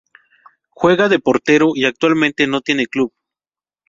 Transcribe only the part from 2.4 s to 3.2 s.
no tiene club.